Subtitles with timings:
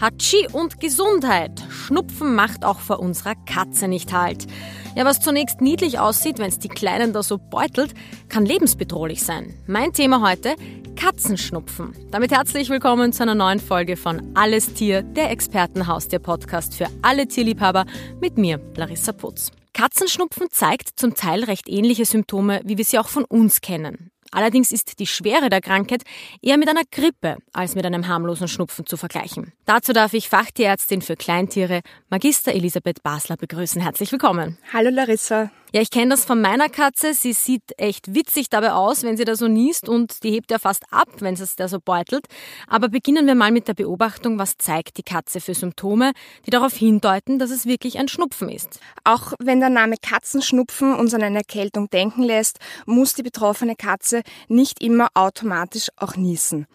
[0.00, 1.60] Hatschi und Gesundheit.
[1.70, 4.46] Schnupfen macht auch vor unserer Katze nicht halt.
[4.94, 7.94] Ja, was zunächst niedlich aussieht, wenn es die Kleinen da so beutelt,
[8.28, 9.54] kann lebensbedrohlich sein.
[9.66, 10.54] Mein Thema heute,
[10.94, 11.96] Katzenschnupfen.
[12.12, 17.84] Damit herzlich willkommen zu einer neuen Folge von Alles Tier, der Expertenhaustier-Podcast für alle Tierliebhaber
[18.20, 19.50] mit mir, Larissa Putz.
[19.72, 24.12] Katzenschnupfen zeigt zum Teil recht ähnliche Symptome, wie wir sie auch von uns kennen.
[24.30, 26.02] Allerdings ist die Schwere der Krankheit
[26.42, 29.52] eher mit einer Grippe als mit einem harmlosen Schnupfen zu vergleichen.
[29.64, 31.80] Dazu darf ich Fachtierärztin für Kleintiere,
[32.10, 33.80] Magister Elisabeth Basler, begrüßen.
[33.80, 34.58] Herzlich willkommen.
[34.72, 35.50] Hallo Larissa.
[35.70, 37.12] Ja, ich kenne das von meiner Katze.
[37.12, 40.58] Sie sieht echt witzig dabei aus, wenn sie da so niest und die hebt ja
[40.58, 42.24] fast ab, wenn es da so beutelt.
[42.66, 46.12] Aber beginnen wir mal mit der Beobachtung, was zeigt die Katze für Symptome,
[46.46, 48.80] die darauf hindeuten, dass es wirklich ein Schnupfen ist.
[49.04, 54.22] Auch wenn der Name Katzenschnupfen uns an eine Erkältung denken lässt, muss die betroffene Katze
[54.48, 56.66] nicht immer automatisch auch niesen.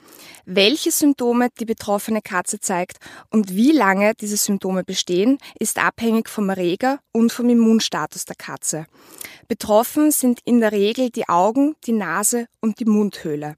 [0.45, 2.97] Welche Symptome die betroffene Katze zeigt
[3.31, 8.82] und wie lange diese Symptome bestehen, ist abhängig vom Erreger und vom Immunstatus der Katze.
[9.47, 13.55] Betroffen sind in der Regel die Augen, die Nase und die Mundhöhle.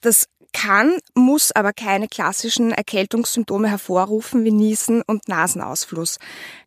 [0.00, 6.18] Das kann, muss aber keine klassischen Erkältungssymptome hervorrufen wie Niesen und Nasenausfluss.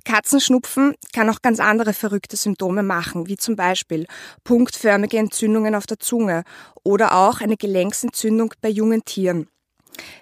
[0.06, 4.06] Katzenschnupfen kann auch ganz andere verrückte Symptome machen, wie zum Beispiel
[4.44, 6.44] punktförmige Entzündungen auf der Zunge
[6.84, 9.48] oder auch eine Gelenksentzündung bei jungen Tieren.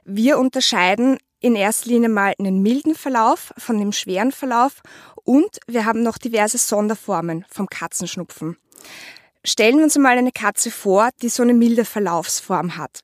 [0.04, 4.82] Wir unterscheiden in erster Linie mal einen milden Verlauf von dem schweren Verlauf
[5.30, 8.58] und wir haben noch diverse Sonderformen vom Katzenschnupfen.
[9.46, 13.04] Stellen wir uns mal eine Katze vor, die so eine milde Verlaufsform hat.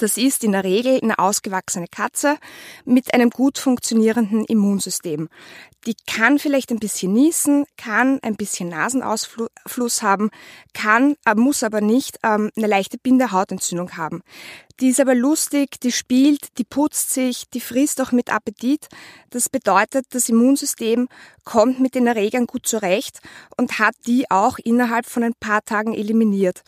[0.00, 2.36] Das ist in der Regel eine ausgewachsene Katze
[2.84, 5.30] mit einem gut funktionierenden Immunsystem.
[5.86, 10.30] Die kann vielleicht ein bisschen niesen, kann ein bisschen Nasenausfluss haben,
[10.74, 14.22] kann, äh, muss aber nicht ähm, eine leichte Bindehautentzündung haben.
[14.80, 18.88] Die ist aber lustig, die spielt, die putzt sich, die frisst auch mit Appetit.
[19.28, 21.08] Das bedeutet, das Immunsystem
[21.44, 23.20] kommt mit den Erregern gut zurecht
[23.58, 26.62] und hat die auch innerhalb von ein paar Tagen eliminiert.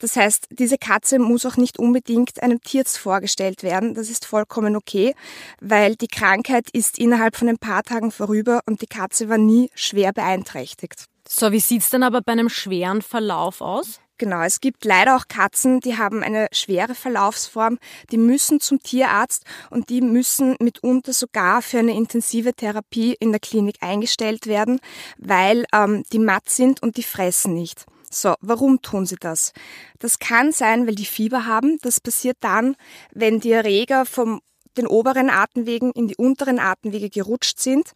[0.00, 3.94] Das heißt, diese Katze muss auch nicht unbedingt einem Tierarzt vorgestellt werden.
[3.94, 5.14] Das ist vollkommen okay,
[5.60, 9.70] weil die Krankheit ist innerhalb von ein paar Tagen vorüber und die Katze war nie
[9.74, 11.06] schwer beeinträchtigt.
[11.28, 14.00] So, wie sieht's dann aber bei einem schweren Verlauf aus?
[14.18, 17.78] Genau, es gibt leider auch Katzen, die haben eine schwere Verlaufsform,
[18.12, 23.40] die müssen zum Tierarzt und die müssen mitunter sogar für eine intensive Therapie in der
[23.40, 24.78] Klinik eingestellt werden,
[25.18, 27.84] weil ähm, die matt sind und die fressen nicht.
[28.10, 29.52] So, warum tun sie das?
[29.98, 31.78] Das kann sein, weil die Fieber haben.
[31.82, 32.76] Das passiert dann,
[33.12, 34.40] wenn die Erreger vom
[34.76, 37.92] den oberen Atemwegen in die unteren Atemwege gerutscht sind.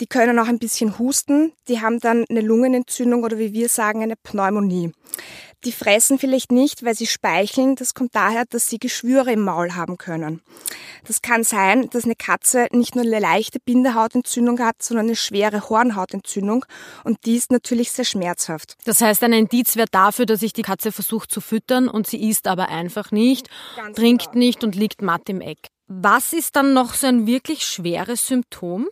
[0.00, 1.52] Die können auch ein bisschen husten.
[1.68, 4.92] Die haben dann eine Lungenentzündung oder wie wir sagen, eine Pneumonie.
[5.64, 7.74] Die fressen vielleicht nicht, weil sie speicheln.
[7.74, 10.40] Das kommt daher, dass sie Geschwüre im Maul haben können.
[11.04, 15.68] Das kann sein, dass eine Katze nicht nur eine leichte Bindehautentzündung hat, sondern eine schwere
[15.68, 16.64] Hornhautentzündung.
[17.02, 18.76] Und die ist natürlich sehr schmerzhaft.
[18.84, 22.28] Das heißt, ein Indiz wäre dafür, dass sich die Katze versucht zu füttern und sie
[22.28, 24.38] isst aber einfach nicht, Ganz trinkt genau.
[24.38, 25.70] nicht und liegt matt im Eck.
[25.88, 28.88] Was ist dann noch so ein wirklich schweres Symptom?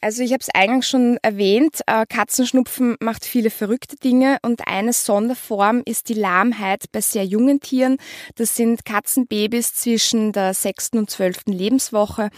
[0.00, 4.92] Also ich habe es eingangs schon erwähnt, äh, Katzenschnupfen macht viele verrückte Dinge und eine
[4.92, 7.96] Sonderform ist die Lahmheit bei sehr jungen Tieren.
[8.34, 12.28] Das sind Katzenbabys zwischen der sechsten und zwölften Lebenswoche.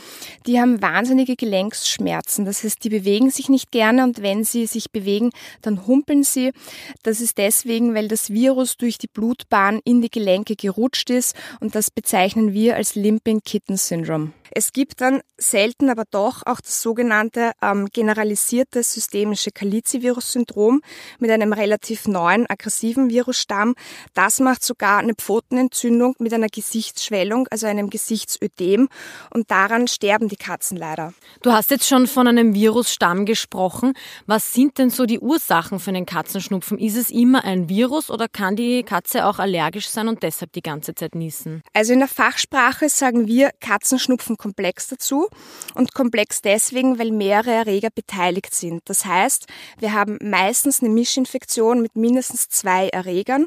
[0.47, 2.45] Die haben wahnsinnige Gelenksschmerzen.
[2.45, 5.31] Das heißt, die bewegen sich nicht gerne und wenn sie sich bewegen,
[5.61, 6.53] dann humpeln sie.
[7.03, 11.75] Das ist deswegen, weil das Virus durch die Blutbahn in die Gelenke gerutscht ist und
[11.75, 14.33] das bezeichnen wir als Limping Kitten Syndrome.
[14.51, 20.81] Es gibt dann selten aber doch auch das sogenannte ähm, generalisierte systemische Kalizi-Virus-Syndrom
[21.19, 23.75] mit einem relativ neuen aggressiven Virusstamm.
[24.15, 28.89] Das macht sogar eine Pfotenentzündung mit einer Gesichtsschwellung, also einem Gesichtsödem
[29.31, 31.13] und daran sterben die Katzen leider.
[31.43, 33.93] Du hast jetzt schon von einem Virusstamm gesprochen.
[34.27, 36.79] Was sind denn so die Ursachen für den Katzenschnupfen?
[36.79, 40.63] Ist es immer ein Virus oder kann die Katze auch allergisch sein und deshalb die
[40.63, 41.63] ganze Zeit niesen?
[41.73, 45.29] Also in der Fachsprache sagen wir Katzenschnupfen komplex dazu
[45.75, 48.83] und komplex deswegen, weil mehrere Erreger beteiligt sind.
[48.87, 49.47] Das heißt,
[49.79, 53.47] wir haben meistens eine Mischinfektion mit mindestens zwei Erregern.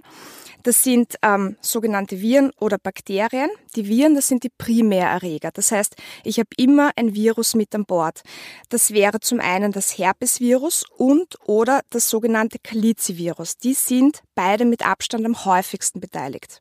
[0.63, 3.49] Das sind ähm, sogenannte Viren oder Bakterien.
[3.75, 5.51] Die Viren, das sind die Primärerreger.
[5.53, 8.21] Das heißt, ich habe immer ein Virus mit an Bord.
[8.69, 13.57] Das wäre zum einen das Herpesvirus und oder das sogenannte Kalizivirus.
[13.57, 16.59] Die sind beide mit Abstand am häufigsten beteiligt.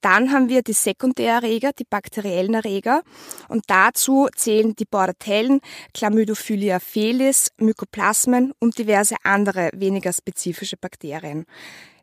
[0.00, 3.02] Dann haben wir die Sekundärerreger, die bakteriellen Erreger.
[3.48, 5.60] Und dazu zählen die Bordetellen,
[5.94, 11.46] Chlamydophilia felis, Mykoplasmen und diverse andere weniger spezifische Bakterien.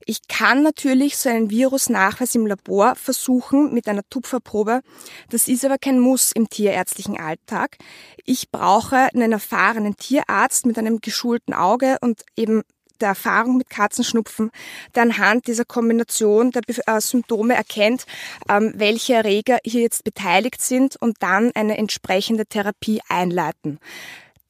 [0.05, 4.81] Ich kann natürlich so einen Virusnachweis im Labor versuchen mit einer Tupferprobe.
[5.29, 7.77] Das ist aber kein Muss im tierärztlichen Alltag.
[8.25, 12.63] Ich brauche einen erfahrenen Tierarzt mit einem geschulten Auge und eben
[13.01, 14.51] der Erfahrung mit Katzenschnupfen,
[14.95, 18.05] der anhand dieser Kombination der äh, Symptome erkennt,
[18.47, 23.79] ähm, welche Erreger hier jetzt beteiligt sind und dann eine entsprechende Therapie einleiten.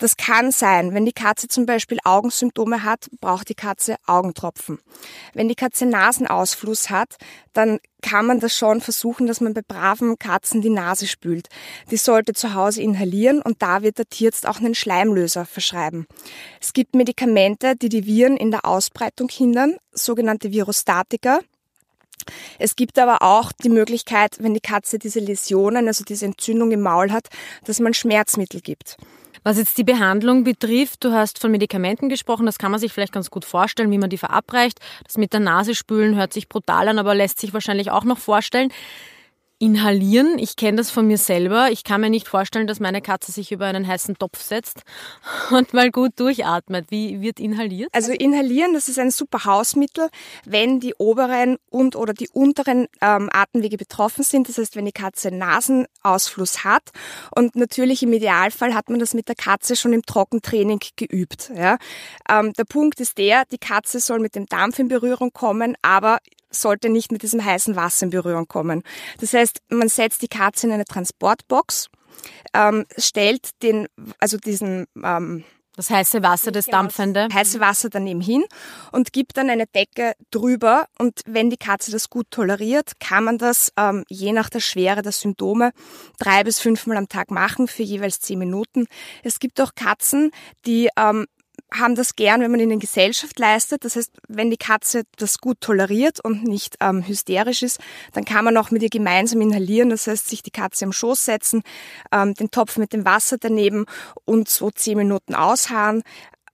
[0.02, 4.80] Das kann sein, wenn die Katze zum Beispiel Augensymptome hat, braucht die Katze Augentropfen.
[5.36, 7.18] Wenn die Katze Nasenausfluss hat,
[7.54, 11.50] dann kann man das schon versuchen, dass man bei braven Katzen die Nase spült.
[11.92, 16.08] Die sollte zu Hause inhalieren und da wird der Tierarzt auch einen Schleimlöser verschreiben.
[16.60, 21.42] Es gibt Medikamente, die die Viren in der Ausbreitung hindern, sogenannte Virostatika.
[22.58, 26.82] Es gibt aber auch die Möglichkeit, wenn die Katze diese Läsionen, also diese Entzündung im
[26.82, 27.28] Maul hat,
[27.66, 28.98] dass man Schmerzmittel gibt.
[29.44, 33.14] Was jetzt die Behandlung betrifft, du hast von Medikamenten gesprochen, das kann man sich vielleicht
[33.14, 34.80] ganz gut vorstellen, wie man die verabreicht.
[35.04, 38.20] Das mit der Nase spülen hört sich brutal an, aber lässt sich wahrscheinlich auch noch
[38.20, 38.72] vorstellen.
[39.62, 41.70] Inhalieren, ich kenne das von mir selber.
[41.70, 44.82] Ich kann mir nicht vorstellen, dass meine Katze sich über einen heißen Topf setzt
[45.52, 46.88] und mal gut durchatmet.
[46.90, 47.90] Wie wird inhaliert?
[47.94, 50.10] Also inhalieren, das ist ein super Hausmittel,
[50.46, 54.50] wenn die oberen und oder die unteren ähm, Atemwege betroffen sind.
[54.50, 56.90] Das heißt, wenn die Katze Nasenausfluss hat.
[57.36, 61.52] Und natürlich im Idealfall hat man das mit der Katze schon im Trockentraining geübt.
[61.56, 61.78] Ja.
[62.28, 66.18] Ähm, der Punkt ist der, die Katze soll mit dem Dampf in Berührung kommen, aber
[66.52, 68.84] sollte nicht mit diesem heißen Wasser in Berührung kommen.
[69.20, 71.88] Das heißt, man setzt die Katze in eine Transportbox,
[72.54, 73.88] ähm, stellt den,
[74.20, 75.44] also diesen ähm,
[75.78, 77.30] das heiße Wasser, das dampfende.
[77.34, 78.44] Heiße Wasser daneben hin
[78.92, 80.86] und gibt dann eine Decke drüber.
[81.00, 85.02] Und wenn die Katze das gut toleriert, kann man das ähm, je nach der Schwere
[85.02, 85.72] der Symptome
[86.20, 88.86] drei bis fünfmal am Tag machen für jeweils zehn Minuten.
[89.24, 90.32] Es gibt auch Katzen,
[90.66, 91.26] die ähm,
[91.74, 93.86] haben das gern, wenn man ihnen Gesellschaft leistet.
[93.86, 97.80] Das heißt, wenn die Katze das gut toleriert und nicht ähm, hysterisch ist,
[98.14, 99.90] dann kann man auch mit ihr gemeinsam inhalieren.
[99.90, 101.64] Das heißt, sich die Katze am Schoß setzen,
[102.12, 103.86] ähm, den Topf mit dem Wasser daneben
[104.26, 106.04] und so zehn Minuten ausharren.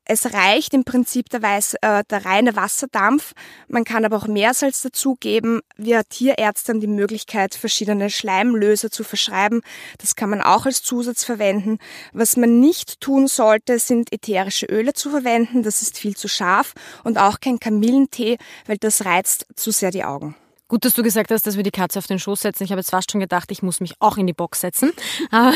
[0.10, 3.34] Es reicht im Prinzip der, Weiß, äh, der reine Wasserdampf.
[3.68, 5.60] Man kann aber auch Meersalz dazugeben.
[5.76, 9.62] Wir Tierärzte haben die Möglichkeit, verschiedene Schleimlöser zu verschreiben.
[9.98, 11.78] Das kann man auch als Zusatz verwenden.
[12.14, 15.62] Was man nicht tun sollte, sind ätherische Öle zu verwenden.
[15.62, 20.06] Das ist viel zu scharf und auch kein Kamillentee, weil das reizt zu sehr die
[20.06, 20.38] Augen.
[20.70, 22.64] Gut, dass du gesagt hast, dass wir die Katze auf den Schoß setzen.
[22.64, 24.92] Ich habe jetzt fast schon gedacht, ich muss mich auch in die Box setzen.
[25.32, 25.54] Aber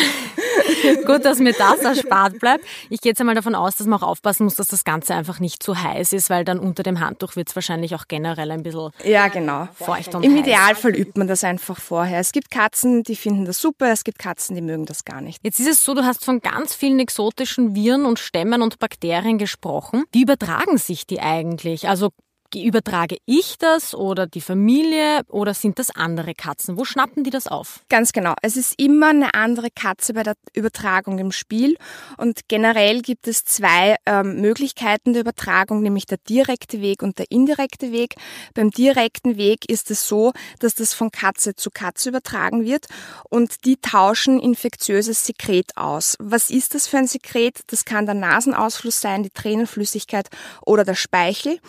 [1.06, 2.64] gut, dass mir das erspart bleibt.
[2.90, 5.42] Ich gehe jetzt einmal davon aus, dass man auch aufpassen muss, dass das Ganze einfach
[5.42, 8.64] nicht zu heiß ist, weil dann unter dem Handtuch wird es wahrscheinlich auch generell ein
[8.64, 9.68] bisschen ja, genau.
[9.74, 10.40] feucht und Im heiß.
[10.42, 12.20] Idealfall übt man das einfach vorher.
[12.20, 15.40] Es gibt Katzen, die finden das super, es gibt Katzen, die mögen das gar nicht.
[15.44, 19.38] Jetzt ist es so, du hast von ganz vielen exotischen Viren und Stämmen und Bakterien
[19.38, 20.06] gesprochen.
[20.14, 21.90] Wie übertragen sich die eigentlich?
[21.90, 22.12] Also
[22.56, 26.78] Übertrage ich das oder die Familie oder sind das andere Katzen?
[26.78, 27.82] Wo schnappen die das auf?
[27.90, 28.34] Ganz genau.
[28.42, 31.78] Es ist immer eine andere Katze bei der Übertragung im Spiel
[32.18, 37.26] und generell gibt es zwei ähm, Möglichkeiten der Übertragung, nämlich der direkte Weg und der
[37.30, 38.16] indirekte Weg.
[38.54, 42.88] Beim direkten Weg ist es so, dass das von Katze zu Katze übertragen wird
[43.30, 46.16] und die tauschen infektiöses Sekret aus.
[46.20, 47.60] Was ist das für ein Sekret?
[47.68, 50.28] Das kann der Nasenausfluss sein, die Tränenflüssigkeit
[50.66, 51.60] oder der Speichel.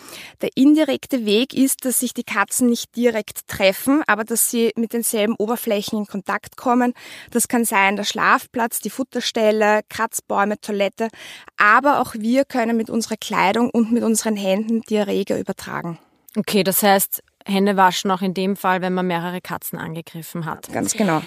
[0.41, 4.93] Der indirekte Weg ist, dass sich die Katzen nicht direkt treffen, aber dass sie mit
[4.93, 6.93] denselben Oberflächen in Kontakt kommen.
[7.29, 11.09] Das kann sein der Schlafplatz, die Futterstelle, Kratzbäume, Toilette.
[11.57, 15.99] Aber auch wir können mit unserer Kleidung und mit unseren Händen die Erreger übertragen.
[16.35, 20.73] Okay, das heißt, Hände waschen auch in dem Fall, wenn man mehrere Katzen angegriffen hat.
[20.73, 21.21] Ganz genau.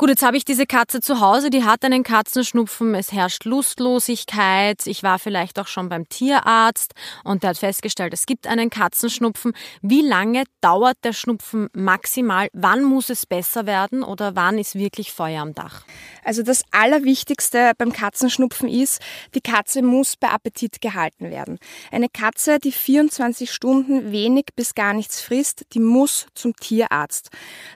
[0.00, 4.86] Gut, jetzt habe ich diese Katze zu Hause, die hat einen Katzenschnupfen, es herrscht Lustlosigkeit,
[4.86, 9.52] ich war vielleicht auch schon beim Tierarzt und der hat festgestellt, es gibt einen Katzenschnupfen.
[9.82, 12.48] Wie lange dauert der Schnupfen maximal?
[12.54, 15.84] Wann muss es besser werden oder wann ist wirklich Feuer am Dach?
[16.24, 19.02] Also das Allerwichtigste beim Katzenschnupfen ist,
[19.34, 21.58] die Katze muss bei Appetit gehalten werden.
[21.90, 27.28] Eine Katze, die 24 Stunden wenig bis gar nichts frisst, die muss zum Tierarzt.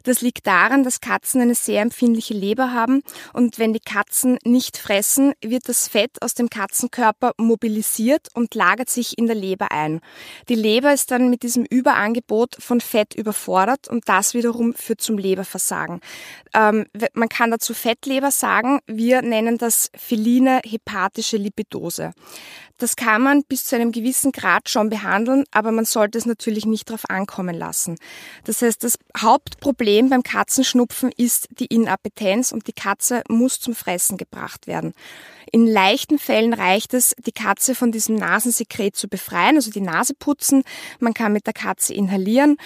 [0.04, 3.02] Das liegt daran, dass Katzen eine sehr empfindliche empfindliche Leber haben
[3.32, 8.88] und wenn die Katzen nicht fressen, wird das Fett aus dem Katzenkörper mobilisiert und lagert
[8.88, 10.00] sich in der Leber ein.
[10.48, 15.18] Die Leber ist dann mit diesem Überangebot von Fett überfordert und das wiederum führt zum
[15.18, 16.00] Leberversagen.
[16.54, 22.12] Ähm, man kann dazu Fettleber sagen, wir nennen das feline hepatische Lipidose.
[22.78, 26.66] Das kann man bis zu einem gewissen Grad schon behandeln, aber man sollte es natürlich
[26.66, 27.96] nicht darauf ankommen lassen.
[28.44, 34.16] Das heißt, das Hauptproblem beim Katzenschnupfen ist die Inappetenz und die Katze muss zum Fressen
[34.16, 34.92] gebracht werden.
[35.52, 40.14] In leichten Fällen reicht es, die Katze von diesem Nasensekret zu befreien, also die Nase
[40.14, 40.64] putzen.
[40.98, 42.56] Man kann mit der Katze inhalieren.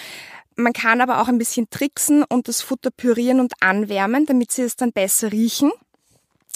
[0.55, 4.63] Man kann aber auch ein bisschen tricksen und das Futter pürieren und anwärmen, damit sie
[4.63, 5.71] es dann besser riechen.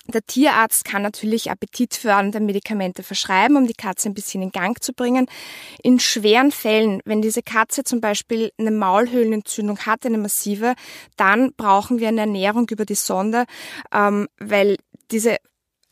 [0.07, 4.91] Der Tierarzt kann natürlich appetitfördernde Medikamente verschreiben, um die Katze ein bisschen in Gang zu
[4.91, 5.27] bringen.
[5.81, 10.75] In schweren Fällen, wenn diese Katze zum Beispiel eine Maulhöhlenentzündung hat, eine massive,
[11.15, 13.45] dann brauchen wir eine Ernährung über die Sonde,
[13.93, 14.75] ähm, weil
[15.11, 15.37] diese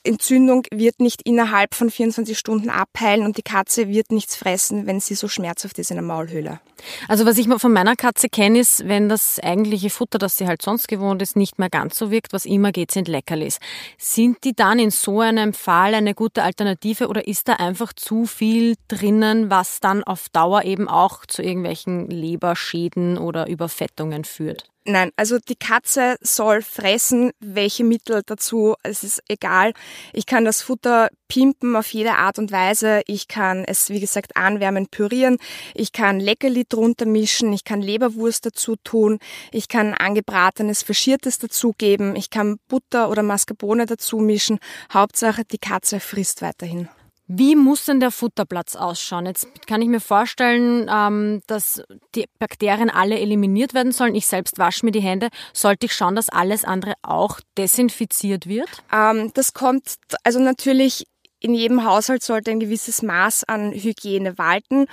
[0.03, 5.00] Entzündung wird nicht innerhalb von 24 Stunden abheilen und die Katze wird nichts fressen, wenn
[5.00, 6.60] sie so schmerzhaft ist in der Maulhöhle.
[7.08, 10.63] Also was ich von meiner Katze kenne, ist, wenn das eigentliche Futter, das sie halt
[10.63, 13.60] sonst gewohnt ist, nicht mehr ganz so wirkt, was immer geht, sind Leckerlis.
[14.00, 18.25] Sind die dann in so einem Fall eine gute Alternative oder ist da einfach zu
[18.25, 24.72] viel drinnen, was dann auf Dauer eben auch zu irgendwelchen Leberschäden oder Überfettungen führt?
[24.83, 29.73] Nein, also die Katze soll fressen, welche Mittel dazu, es ist egal.
[30.11, 33.03] Ich kann das Futter pimpen auf jede Art und Weise.
[33.05, 35.38] Ich kann es, wie gesagt, anwärmen, pürieren.
[35.75, 37.53] Ich kann Leckerli drunter mischen.
[37.53, 39.19] Ich kann Leberwurst dazu tun.
[39.51, 42.15] Ich kann angebratenes, faschiertes dazugeben.
[42.15, 44.57] Ich kann Butter oder Mascarpone dazu mischen.
[44.91, 46.89] Hauptsache, die Katze frisst weiterhin.
[47.33, 49.25] Wie muss denn der Futterplatz ausschauen?
[49.25, 51.81] Jetzt kann ich mir vorstellen, ähm, dass
[52.13, 54.15] die Bakterien alle eliminiert werden sollen.
[54.15, 55.29] Ich selbst wasche mir die Hände.
[55.53, 58.67] Sollte ich schauen, dass alles andere auch desinfiziert wird?
[58.91, 59.95] Ähm, das kommt
[60.25, 61.07] also natürlich
[61.41, 64.86] in jedem Haushalt sollte ein gewisses Maß an Hygiene walten.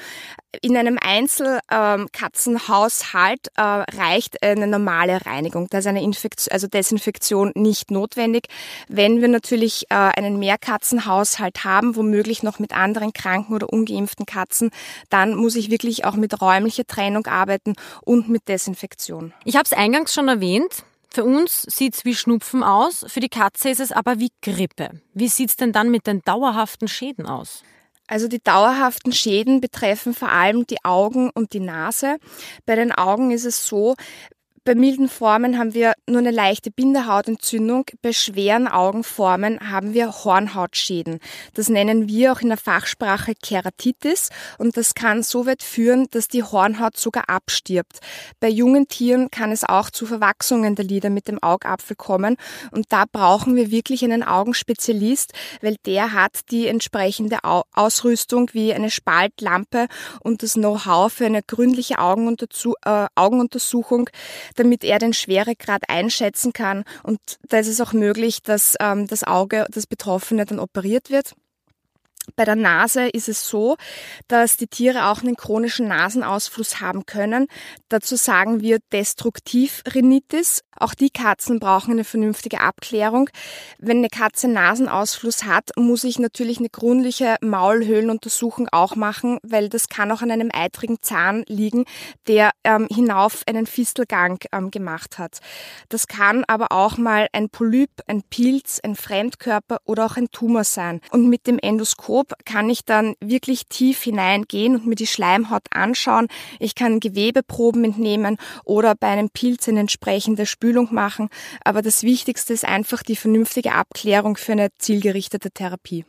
[0.62, 5.69] In einem Einzelkatzenhaushalt äh, reicht eine normale Reinigung.
[5.69, 8.47] Da ist eine Infektion, also Desinfektion nicht notwendig.
[8.88, 14.71] Wenn wir natürlich äh, einen Mehrkatzenhaushalt haben, womöglich noch mit anderen kranken oder ungeimpften Katzen,
[15.11, 19.35] dann muss ich wirklich auch mit räumlicher Trennung arbeiten und mit Desinfektion.
[19.45, 20.83] Ich habe es eingangs schon erwähnt.
[21.11, 25.00] Für uns sieht's wie Schnupfen aus, für die Katze ist es aber wie Grippe.
[25.15, 27.62] Wie sieht's denn dann mit den dauerhaften Schäden aus?
[28.07, 32.17] Also die dauerhaften Schäden betreffen vor allem die Augen und die Nase.
[32.65, 33.97] Bei den Augen ist es so,
[34.69, 37.87] bei milden Formen haben wir nur eine leichte Bindehautentzündung.
[38.03, 41.21] Bei schweren Augenformen haben wir Hornhautschäden.
[41.55, 46.29] Das nennen wir auch in der Fachsprache Keratitis und das kann so weit führen, dass
[46.29, 48.01] die Hornhaut sogar abstirbt.
[48.41, 52.37] Bei jungen Tieren kann es auch zu Verwachsungen der Lider mit dem Augapfel kommen
[52.71, 55.33] und da brauchen wir wirklich einen Augenspezialist,
[55.63, 59.87] weil der hat die entsprechende Ausrüstung wie eine Spaltlampe
[60.21, 64.11] und das Know-how für eine gründliche äh, Augenuntersuchung
[64.59, 66.85] damit er den Schweregrad einschätzen kann.
[67.03, 71.35] Und da ist es auch möglich, dass ähm, das Auge, das Betroffene dann operiert wird.
[72.37, 73.76] Bei der Nase ist es so,
[74.28, 77.47] dass die Tiere auch einen chronischen Nasenausfluss haben können.
[77.88, 80.62] Dazu sagen wir Destruktivrhinitis.
[80.76, 83.30] Auch die Katzen brauchen eine vernünftige Abklärung.
[83.78, 89.88] Wenn eine Katze Nasenausfluss hat, muss ich natürlich eine gründliche Maulhöhlenuntersuchung auch machen, weil das
[89.88, 91.85] kann auch an einem eitrigen Zahn liegen,
[92.26, 95.38] der ähm, hinauf einen Fistelgang ähm, gemacht hat.
[95.88, 100.64] Das kann aber auch mal ein Polyp, ein Pilz, ein Fremdkörper oder auch ein Tumor
[100.64, 101.00] sein.
[101.11, 105.63] Und mit dem Endoskop Mikroskop kann ich dann wirklich tief hineingehen und mir die Schleimhaut
[105.71, 106.29] anschauen.
[106.59, 111.29] Ich kann Gewebeproben entnehmen oder bei einem Pilz eine entsprechende Spülung machen.
[111.65, 116.05] Aber das Wichtigste ist einfach die vernünftige Abklärung für eine zielgerichtete Therapie.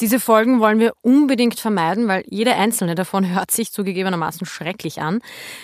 [0.00, 5.20] Diese Folgen wollen wir unbedingt vermeiden, weil jede einzelne davon hört sich zugegebenermaßen schrecklich an.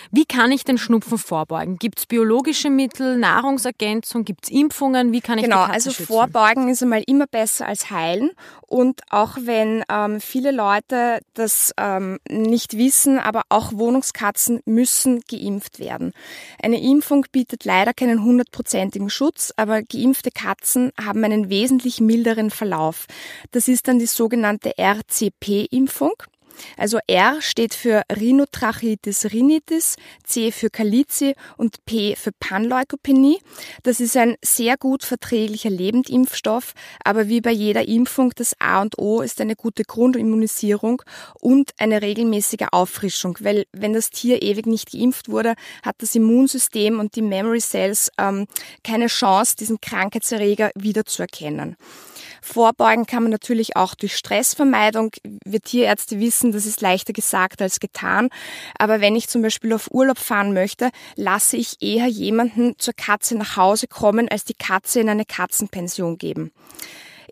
[0.09, 1.77] Wie kann ich den Schnupfen vorbeugen?
[1.77, 5.11] Gibt es biologische Mittel, Nahrungsergänzung, gibt es Impfungen?
[5.11, 6.13] Wie kann ich genau, also schützen?
[6.13, 8.31] vorbeugen ist einmal immer besser als heilen.
[8.67, 15.79] Und auch wenn ähm, viele Leute das ähm, nicht wissen, aber auch Wohnungskatzen müssen geimpft
[15.79, 16.13] werden.
[16.63, 23.07] Eine Impfung bietet leider keinen hundertprozentigen Schutz, aber geimpfte Katzen haben einen wesentlich milderen Verlauf.
[23.51, 26.13] Das ist dann die sogenannte RCP-Impfung.
[26.77, 33.39] Also R steht für Rhinotrachitis rhinitis, C für Calici und P für Panleukopenie.
[33.81, 36.73] Das ist ein sehr gut verträglicher Lebendimpfstoff,
[37.03, 41.01] aber wie bei jeder Impfung, das A und O ist eine gute Grundimmunisierung
[41.39, 46.99] und eine regelmäßige Auffrischung, weil wenn das Tier ewig nicht geimpft wurde, hat das Immunsystem
[46.99, 48.45] und die Memory Cells ähm,
[48.83, 51.75] keine Chance, diesen Krankheitserreger wiederzuerkennen.
[52.41, 55.11] Vorbeugen kann man natürlich auch durch Stressvermeidung.
[55.45, 58.29] Wir Tierärzte wissen, das ist leichter gesagt als getan.
[58.77, 63.37] Aber wenn ich zum Beispiel auf Urlaub fahren möchte, lasse ich eher jemanden zur Katze
[63.37, 66.51] nach Hause kommen, als die Katze in eine Katzenpension geben.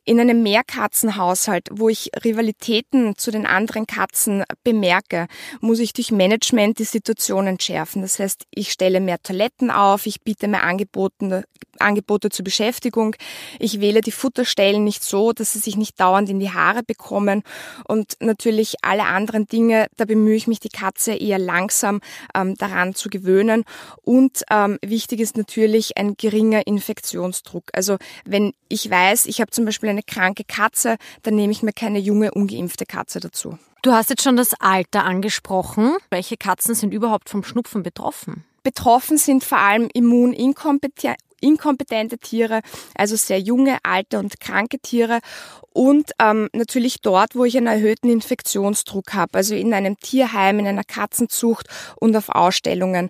[0.06, 5.28] In einem Mehrkatzenhaushalt, wo ich Rivalitäten zu den anderen Katzen bemerke,
[5.62, 8.02] muss ich durch Management die Situation entschärfen.
[8.02, 11.44] Das heißt, ich stelle mehr Toiletten auf, ich biete mehr Angebote,
[11.80, 13.16] Angebote zur Beschäftigung,
[13.58, 17.44] ich wähle die Futterstellen nicht so, dass sie sich nicht dauernd in die Haare bekommen
[17.88, 22.02] und natürlich alle anderen Dinge, da bemühe ich mich, die Katze eher langsam
[22.36, 23.64] ähm, daran zu gewöhnen.
[24.04, 27.66] Und ähm, wichtig ist natürlich ein geringer Infektionsdruck.
[27.74, 31.74] Also wenn ich weiß, ich habe zum Beispiel eine kranke Katze, dann nehme ich mir
[31.74, 33.58] keine junge, ungeimpfte Katze dazu.
[33.82, 35.96] Du hast jetzt schon das Alter angesprochen.
[36.10, 38.44] Welche Katzen sind überhaupt vom Schnupfen betroffen?
[38.64, 42.62] Betroffen sind vor allem immuninkompetente inkompetente Tiere,
[42.96, 45.20] also sehr junge, alte und kranke Tiere
[45.74, 50.68] und ähm, natürlich dort, wo ich einen erhöhten Infektionsdruck habe, also in einem Tierheim, in
[50.68, 53.10] einer Katzenzucht und auf Ausstellungen.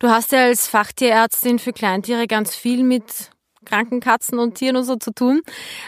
[0.00, 3.30] Du hast ja als Fachtierärztin für Kleintiere ganz viel mit
[3.64, 5.42] kranken Katzen und Tieren und so zu tun.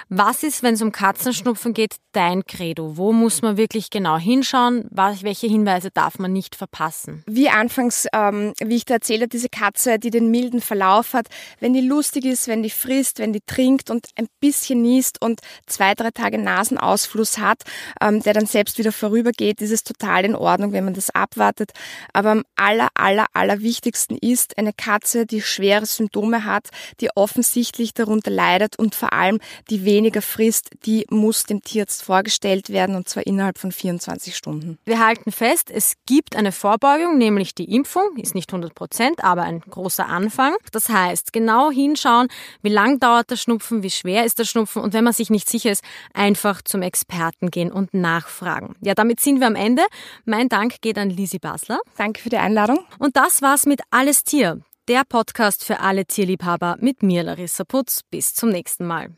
[0.08, 2.96] Was ist, wenn es um Katzenschnupfen geht, dein Credo?
[2.96, 4.88] Wo muss man wirklich genau hinschauen?
[4.90, 7.22] Welche Hinweise darf man nicht verpassen?
[7.26, 11.26] Wie anfangs, ähm, wie ich da erzähle, diese Katze, die den milden Verlauf hat,
[11.60, 15.40] wenn die lustig ist, wenn die frisst, wenn die trinkt und ein bisschen niest und
[15.66, 17.62] zwei, drei Tage Nasenausfluss hat,
[18.00, 21.72] ähm, der dann selbst wieder vorübergeht, ist es total in Ordnung, wenn man das abwartet.
[22.12, 26.68] Aber am aller, aller, aller wichtigsten ist eine Katze, die schwere Symptome hat,
[27.00, 29.40] die offensichtlich offensichtlich darunter leidet und vor allem
[29.70, 34.78] die weniger frisst, die muss dem Tierarzt vorgestellt werden und zwar innerhalb von 24 Stunden.
[34.84, 39.42] Wir halten fest, es gibt eine Vorbeugung, nämlich die Impfung, ist nicht 100 Prozent, aber
[39.42, 40.54] ein großer Anfang.
[40.72, 42.28] Das heißt, genau hinschauen,
[42.60, 45.48] wie lang dauert der Schnupfen, wie schwer ist der Schnupfen und wenn man sich nicht
[45.48, 48.74] sicher ist, einfach zum Experten gehen und nachfragen.
[48.82, 49.82] Ja, damit sind wir am Ende.
[50.26, 51.78] Mein Dank geht an Lisi Basler.
[51.96, 52.84] Danke für die Einladung.
[52.98, 58.02] Und das war's mit Alles Tier der Podcast für alle Tierliebhaber mit mir, Larissa Putz.
[58.10, 59.10] Bis zum nächsten Mal.